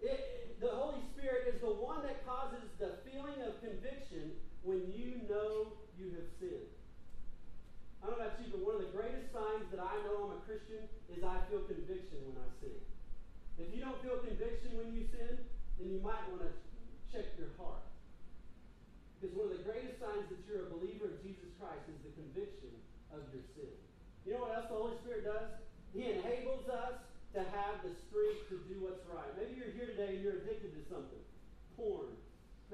[0.00, 4.32] It, the Holy Spirit is the one that causes the feeling of conviction
[4.64, 6.72] when you know you have sinned.
[8.02, 10.38] I don't know about you, but one of the greatest signs that I know I'm
[10.38, 10.82] a Christian
[11.12, 12.80] is I feel conviction when I sin.
[13.60, 15.38] If you don't feel conviction when you sin,
[15.78, 16.50] then you might want to
[17.12, 17.91] check your heart.
[19.22, 22.10] Because one of the greatest signs that you're a believer of Jesus Christ is the
[22.18, 22.74] conviction
[23.14, 23.70] of your sin.
[24.26, 25.46] You know what else the Holy Spirit does?
[25.94, 26.98] He enables us
[27.38, 29.30] to have the strength to do what's right.
[29.38, 31.22] Maybe you're here today and you're addicted to something
[31.78, 32.10] porn.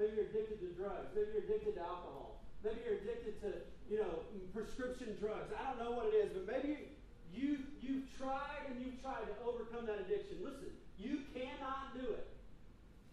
[0.01, 1.13] Maybe you're addicted to drugs.
[1.13, 2.41] Maybe you're addicted to alcohol.
[2.65, 3.49] Maybe you're addicted to,
[3.85, 5.53] you know, prescription drugs.
[5.53, 6.97] I don't know what it is, but maybe
[7.29, 10.41] you, you've tried and you've tried to overcome that addiction.
[10.41, 12.25] Listen, you cannot do it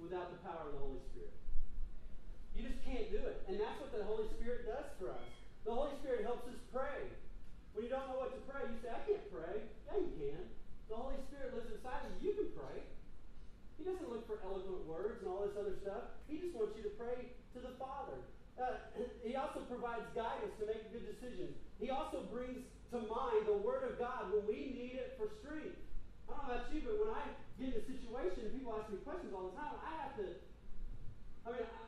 [0.00, 1.36] without the power of the Holy Spirit.
[2.56, 3.44] You just can't do it.
[3.52, 5.28] And that's what the Holy Spirit does for us.
[5.68, 7.04] The Holy Spirit helps us pray.
[7.76, 9.60] When you don't know what to pray, you say, I can't pray.
[9.84, 10.40] Yeah, you can.
[10.88, 12.32] The Holy Spirit lives inside of you.
[12.32, 12.80] You can pray.
[13.76, 16.16] He doesn't look for eloquent words and all this other stuff.
[16.24, 18.16] He just wants you to pray to the Father.
[18.56, 18.80] Uh,
[19.26, 21.52] he also provides guidance to make good decisions.
[21.76, 22.64] He also brings
[22.96, 25.76] to mind the Word of God when we need it for strength.
[26.24, 27.22] I don't know about you, but when I
[27.60, 30.26] get in a situation and people ask me questions all the time, I have to.
[31.44, 31.82] I mean, I,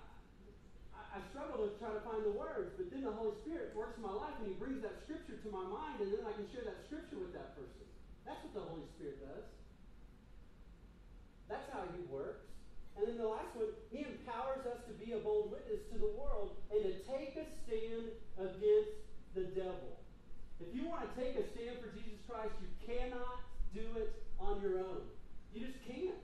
[1.08, 4.04] I struggle to try to find the words, but then the Holy Spirit works in
[4.04, 6.64] my life and He brings that scripture to my mind, and then I can share
[6.68, 7.88] that scripture with that person.
[8.28, 9.46] That's what the Holy Spirit does.
[11.48, 12.44] That's how He works.
[13.00, 16.12] And then the last one, He empowers us to be a bold witness to the
[16.12, 19.00] world and to take a stand against
[19.32, 19.96] the devil.
[20.60, 24.60] If you want to take a stand for Jesus Christ, you cannot do it on
[24.60, 25.08] your own.
[25.54, 26.20] You just can't.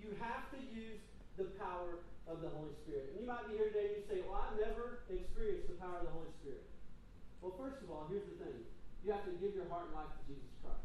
[0.00, 0.98] You have to use
[1.36, 3.12] the power of the Holy Spirit.
[3.14, 6.00] And you might be here today and you say, Well, I've never experienced the power
[6.02, 6.64] of the Holy Spirit.
[7.44, 8.56] Well, first of all, here's the thing
[9.04, 10.82] you have to give your heart and life to Jesus Christ.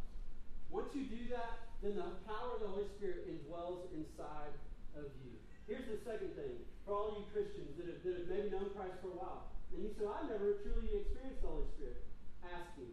[0.70, 4.54] Once you do that, then the power of the Holy Spirit indwells inside
[4.93, 5.34] of you.
[5.66, 9.02] here's the second thing for all you Christians that have, that have maybe known Christ
[9.02, 9.49] for a while.
[9.74, 12.04] And you say, I've never truly experienced the Holy Spirit.
[12.45, 12.91] Ask Him.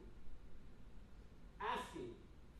[1.60, 2.10] Ask Him.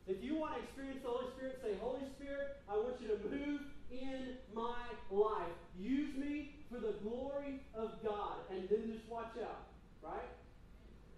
[0.05, 3.17] If you want to experience the Holy Spirit, say, Holy Spirit, I want you to
[3.25, 3.61] move
[3.91, 5.57] in my life.
[5.77, 8.45] Use me for the glory of God.
[8.51, 9.67] And then just watch out,
[10.03, 10.29] right?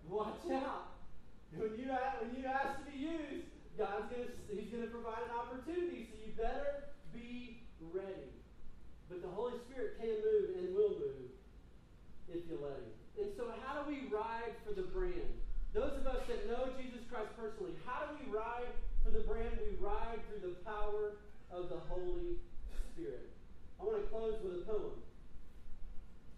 [0.08, 0.88] Watch out.
[1.56, 5.24] When you, when you ask to be used, God's going to, He's going to provide
[5.28, 6.08] an opportunity.
[6.12, 8.32] So you better be ready.
[9.10, 11.32] But the Holy Spirit can move and will move
[12.32, 12.96] if you let Him.
[13.20, 15.36] And so, how do we ride for the brand?
[15.74, 18.72] Those of us that know Jesus Christ personally, how do we ride
[19.04, 19.60] for the brand?
[19.60, 21.20] We ride through the power
[21.52, 22.40] of the Holy
[23.02, 23.34] Spirit.
[23.82, 25.02] I want to close with a poem.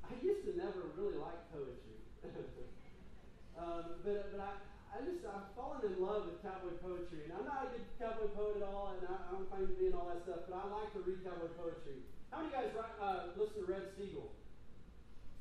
[0.08, 2.00] I used to never really like poetry.
[3.60, 4.52] um, but, but I,
[4.96, 7.28] I just, I've fallen in love with cowboy poetry.
[7.28, 9.76] And I'm not a good cowboy poet at all, and I, I don't claim to
[9.76, 12.00] be and all that stuff, but I like to read cowboy poetry.
[12.32, 14.32] How many guys uh, listen to Red Steagall?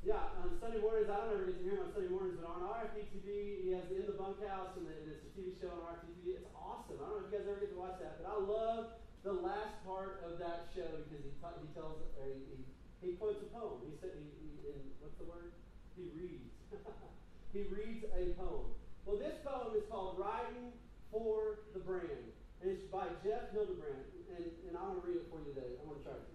[0.03, 2.51] Yeah, on Sunday mornings, I don't ever get to hear him on Sunday mornings, but
[2.51, 6.43] on RFD-TV, he has In the Bunkhouse, and, and it's a TV show on RFD-TV.
[6.43, 6.99] It's awesome.
[6.99, 9.33] I don't know if you guys ever get to watch that, but I love the
[9.33, 12.59] last part of that show because he, he tells, or he, he,
[12.99, 13.79] he quotes a poem.
[13.87, 15.55] He said, he, he, in, what's the word?
[15.95, 16.51] He reads.
[17.55, 18.75] he reads a poem.
[19.07, 20.75] Well, this poem is called Riding
[21.15, 22.35] for the Brand.
[22.63, 24.11] And it's by Jeff Hildebrand.
[24.35, 25.79] And, and I want to read it for you today.
[25.79, 26.31] I want to try to.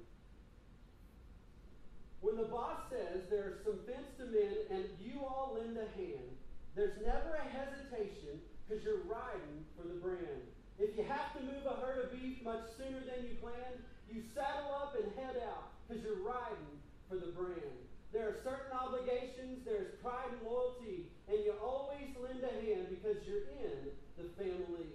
[2.23, 6.27] When the boss says there are some to mend and you all lend a hand,
[6.75, 10.43] there's never a hesitation because you're riding for the brand.
[10.77, 13.81] If you have to move a herd of beef much sooner than you planned,
[14.13, 16.77] you saddle up and head out because you're riding
[17.09, 17.81] for the brand.
[18.13, 23.25] There are certain obligations, there's pride and loyalty, and you always lend a hand because
[23.25, 23.89] you're in
[24.21, 24.93] the family.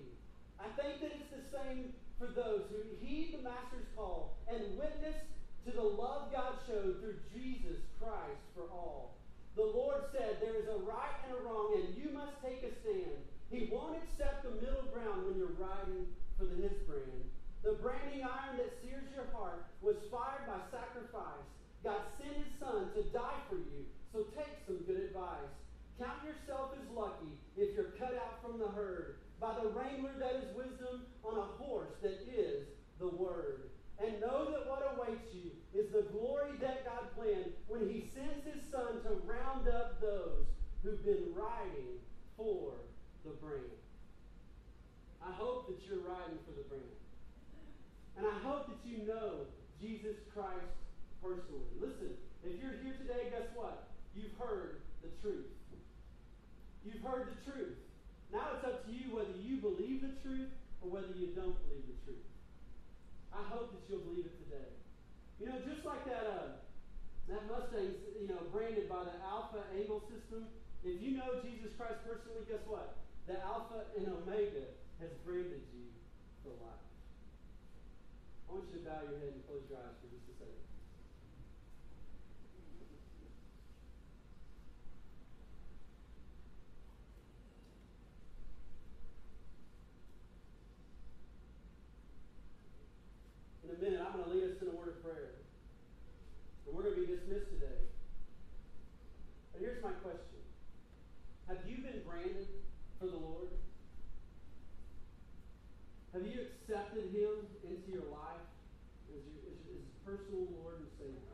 [0.63, 5.19] I think that it's the same for those who heed the Master's call and witness
[5.67, 9.19] to the love God showed through Jesus Christ for all.
[9.57, 12.73] The Lord said, There is a right and a wrong, and you must take a
[12.81, 13.27] stand.
[13.53, 16.09] He won't accept the middle ground when you're riding
[16.41, 17.29] for the His brand.
[17.61, 21.45] The branding iron that sears your heart was fired by sacrifice.
[21.85, 25.53] God sent His Son to die for you, so take some good advice.
[26.01, 30.41] Count yourself as lucky if you're cut out from the herd by the wrangler that
[30.41, 32.65] is wisdom on a horse that is
[32.99, 33.69] the Word.
[34.01, 38.49] And know that what awaits you is the glory that God planned when He sends
[38.49, 40.49] His Son to round up those
[40.83, 42.01] who've been riding
[42.35, 42.73] for
[43.25, 43.79] the brand.
[45.23, 46.99] I hope that you're riding for the brand.
[48.19, 49.47] And I hope that you know
[49.79, 50.75] Jesus Christ
[51.23, 51.71] personally.
[51.79, 53.95] Listen, if you're here today, guess what?
[54.15, 55.47] You've heard the truth.
[56.83, 57.79] You've heard the truth.
[58.35, 60.51] Now it's up to you whether you believe the truth
[60.83, 62.27] or whether you don't believe the truth.
[63.31, 64.69] I hope that you'll believe it today.
[65.39, 66.49] You know, just like that, uh,
[67.31, 70.51] that Mustang's, you know, branded by the Alpha Angle system.
[70.83, 72.99] If you know Jesus Christ personally, guess what?
[73.31, 74.67] The Alpha and Omega
[74.99, 75.87] has branded you
[76.43, 76.83] for life.
[78.51, 80.63] I want you to bow your head and close your eyes for just a second.
[93.65, 95.43] In a minute, I'm going to lead us in a word of prayer.
[96.67, 97.83] And we're going to be dismissed today.
[99.53, 100.41] But here's my question
[101.49, 102.49] Have you been branded
[103.01, 103.49] for the Lord?
[106.13, 108.45] Have you accepted Him into your life
[109.09, 111.33] as your, as your as personal Lord and Savior?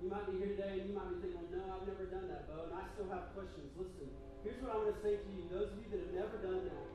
[0.00, 2.24] You might be here today and you might be thinking, well, no, I've never done
[2.32, 3.68] that, Bo, and I still have questions.
[3.76, 4.08] Listen,
[4.40, 5.44] here's what I'm going to say to you.
[5.52, 6.88] Those of you that have never done that,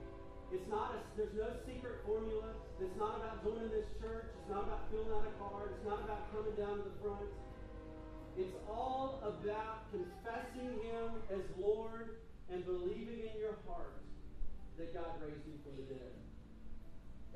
[0.49, 2.57] it's not a, there's no secret formula.
[2.81, 4.25] It's not about joining this church.
[4.33, 5.77] It's not about filling out a card.
[5.77, 7.29] It's not about coming down to the front.
[8.41, 14.01] It's all about confessing Him as Lord and believing in your heart
[14.81, 16.13] that God raised Him from the dead.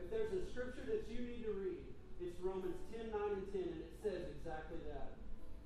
[0.01, 1.85] If there's a scripture that you need to read,
[2.17, 5.13] it's Romans 10, 9, and 10, and it says exactly that.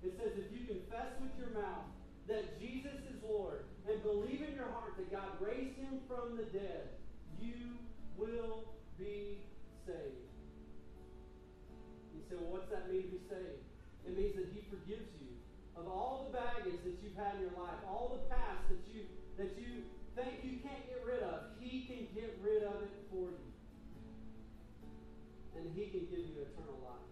[0.03, 1.87] It says, if you confess with your mouth
[2.27, 6.43] that Jesus is Lord and believe in your heart that God raised Him from the
[6.51, 6.91] dead,
[7.39, 7.79] you
[8.19, 8.67] will
[8.99, 9.39] be
[9.87, 10.27] saved.
[12.11, 13.63] You say, well, what's that mean to be saved?
[14.03, 15.31] It means that He forgives you
[15.79, 19.07] of all the baggage that you've had in your life, all the past that you
[19.37, 19.81] that you
[20.13, 21.57] think you can't get rid of.
[21.59, 23.49] He can get rid of it for you.
[25.57, 27.09] And He can give you eternal life.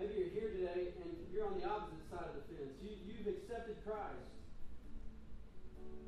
[0.00, 2.72] Maybe you're here today and you're on the opposite side of the fence.
[2.80, 4.32] You, you've accepted Christ,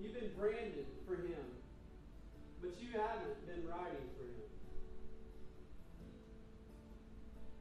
[0.01, 1.45] you've been branded for Him,
[2.65, 4.49] but you haven't been riding for Him.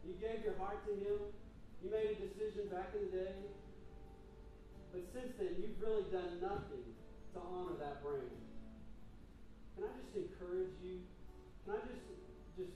[0.08, 1.20] You gave your heart to Him,
[1.84, 3.36] you made a decision back in the day,
[4.96, 6.96] but since then, you've really done nothing
[7.36, 8.40] to honor that brand.
[9.76, 11.04] Can I just encourage you?
[11.68, 12.08] Can I just
[12.56, 12.76] just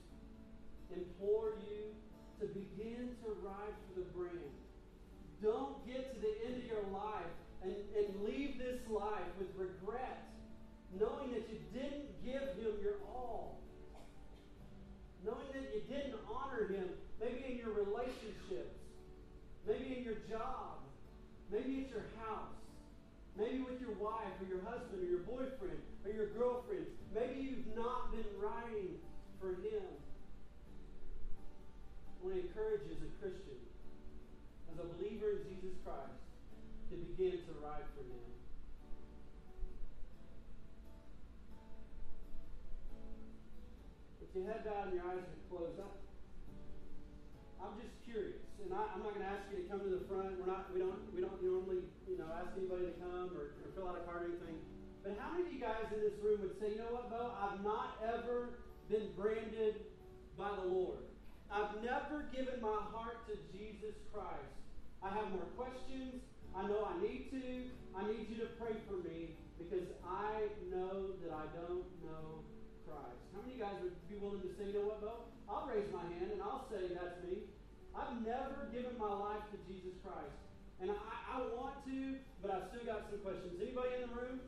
[0.92, 1.96] implore you
[2.40, 4.54] to begin to ride for the brand?
[5.42, 10.28] Don't get to the end of your life and, and leave this life with regret,
[10.98, 13.58] knowing that you didn't give him your all.
[15.24, 16.88] Knowing that you didn't honor him,
[17.20, 18.78] maybe in your relationships,
[19.66, 20.78] maybe in your job,
[21.50, 22.54] maybe at your house,
[23.36, 26.86] maybe with your wife or your husband or your boyfriend or your girlfriend.
[27.14, 28.96] Maybe you've not been riding
[29.40, 29.84] for him.
[32.26, 33.54] Want to encourage you as a Christian,
[34.66, 36.18] as a believer in Jesus Christ,
[36.90, 38.26] to begin to ride for him.
[44.18, 45.86] With your head bowed and your eyes are closed, I,
[47.62, 50.02] I'm just curious, and I, am not going to ask you to come to the
[50.10, 50.34] front.
[50.42, 53.70] We're not, we don't, we don't normally, you know, ask anybody to come or, or
[53.78, 54.58] fill out a card or anything.
[55.06, 57.30] But how many of you guys in this room would say, you know what, Bo?
[57.38, 58.58] I've not ever
[58.90, 59.78] been branded
[60.34, 61.06] by the Lord.
[61.50, 64.54] I've never given my heart to Jesus Christ.
[65.02, 66.22] I have more questions.
[66.56, 67.70] I know I need to.
[67.94, 72.42] I need you to pray for me because I know that I don't know
[72.84, 73.20] Christ.
[73.32, 75.12] How many of you guys would be willing to say, you know what, Bo?
[75.48, 77.46] I'll raise my hand and I'll say that's me.
[77.94, 80.36] I've never given my life to Jesus Christ.
[80.80, 83.56] And I, I want to, but I've still got some questions.
[83.56, 84.38] Anybody in the room?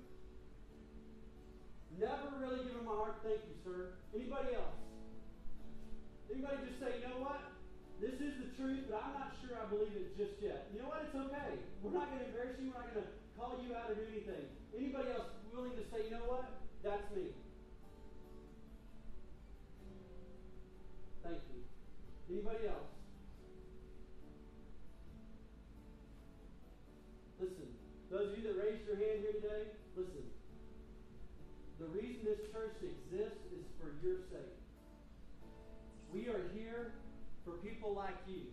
[1.97, 3.25] Never really given my heart.
[3.25, 3.97] Thank you, sir.
[4.13, 4.88] Anybody else?
[6.29, 7.41] Anybody just say, you know what?
[7.99, 10.71] This is the truth, but I'm not sure I believe it just yet.
[10.71, 11.03] You know what?
[11.03, 11.59] It's okay.
[11.83, 12.71] We're not going to embarrass you.
[12.71, 14.45] We're not going to call you out or do anything.
[14.77, 16.47] Anybody else willing to say, you know what?
[16.85, 17.35] That's me.
[21.25, 21.61] Thank you.
[22.31, 22.93] Anybody else?
[27.41, 27.71] Listen,
[28.11, 30.27] those of you that raised your hand here today, listen.
[31.79, 34.58] The reason this church exists is for your sake.
[36.29, 36.93] We are here
[37.41, 38.53] for people like you.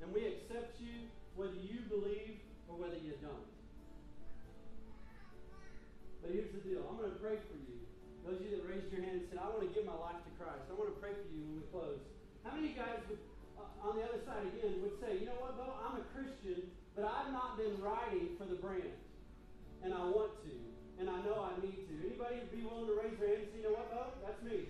[0.00, 2.40] And we accept you whether you believe
[2.72, 3.52] or whether you don't.
[6.24, 7.84] But here's the deal I'm going to pray for you.
[8.24, 10.24] Those of you that raised your hand and said, I want to give my life
[10.24, 10.72] to Christ.
[10.72, 12.00] I want to pray for you when we close.
[12.48, 13.20] How many of you guys would,
[13.60, 15.68] uh, on the other side again would say, you know what, Bo?
[15.84, 16.64] I'm a Christian,
[16.96, 18.96] but I've not been writing for the brand.
[19.84, 20.54] And I want to.
[20.96, 21.92] And I know I need to.
[22.08, 24.16] Anybody be willing to raise their hand and say, you know what, Bo?
[24.24, 24.64] That's me.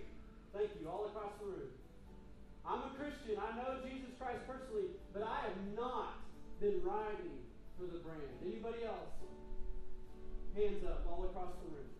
[0.50, 1.70] Thank you, all across the room.
[2.66, 3.40] I'm a Christian.
[3.40, 6.20] I know Jesus Christ personally, but I have not
[6.60, 7.40] been riding
[7.78, 8.36] for the brand.
[8.44, 9.10] Anybody else?
[10.54, 11.90] Hands up all across the room.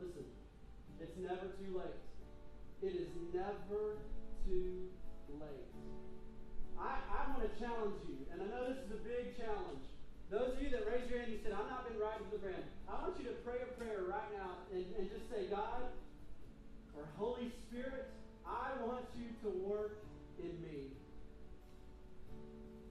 [0.00, 0.26] Listen,
[1.02, 1.98] it's never too late.
[2.80, 3.98] It is never
[4.46, 4.88] too
[5.34, 5.68] late.
[6.78, 9.82] I, I want to challenge you, and I know this is a big challenge.
[10.30, 12.42] Those of you that raised your hand, you said, I've not been riding for the
[12.44, 12.62] brand.
[12.86, 15.90] I want you to pray a prayer right now and, and just say, God,
[16.94, 18.14] or Holy Spirit,
[18.48, 20.00] I want you to work
[20.40, 20.88] in me.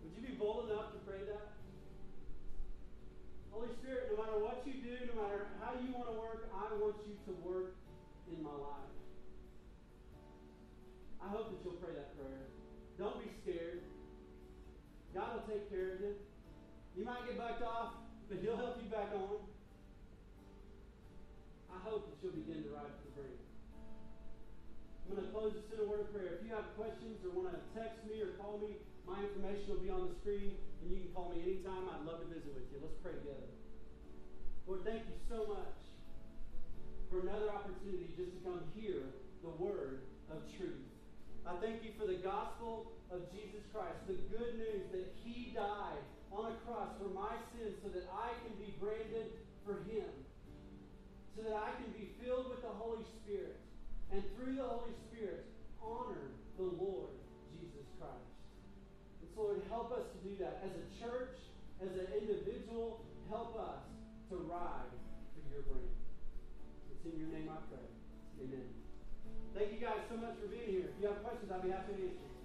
[0.04, 1.58] Would you be bold enough to pray that?
[3.52, 6.70] Holy Spirit, no matter what you do, no matter how you want to work, I
[6.78, 7.74] want you to work
[8.30, 8.94] in my life.
[11.18, 12.46] I hope that you'll pray that prayer.
[13.00, 13.82] Don't be scared.
[15.14, 16.14] God will take care of you.
[16.96, 17.94] You might get bucked off,
[18.30, 19.42] but He'll help you back on.
[21.74, 23.07] I hope that you'll begin to ride.
[25.08, 26.36] I'm going to close this in a word of prayer.
[26.36, 28.76] If you have questions or want to text me or call me,
[29.08, 31.88] my information will be on the screen, and you can call me anytime.
[31.88, 32.84] I'd love to visit with you.
[32.84, 33.48] Let's pray together.
[34.68, 35.80] Lord, thank you so much
[37.08, 39.16] for another opportunity just to come hear
[39.48, 40.84] the word of truth.
[41.48, 46.04] I thank you for the gospel of Jesus Christ, the good news that he died
[46.36, 49.32] on a cross for my sins so that I can be branded
[49.64, 50.12] for him,
[51.32, 53.56] so that I can be filled with the Holy Spirit
[54.12, 55.46] and through the Holy Spirit,
[55.84, 57.12] honor the Lord
[57.52, 58.32] Jesus Christ.
[59.22, 60.64] And so, Lord, help us to do that.
[60.64, 61.36] As a church,
[61.84, 63.84] as an individual, help us
[64.32, 64.92] to ride
[65.36, 65.92] for your brand.
[66.92, 67.88] It's in your name I pray.
[68.44, 68.68] Amen.
[69.54, 70.88] Thank you guys so much for being here.
[70.94, 72.37] If you have questions, I'll be happy to answer.